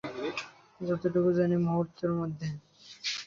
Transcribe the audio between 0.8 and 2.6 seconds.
যতোটুকু জানি, মূহুর্তের মধ্যে।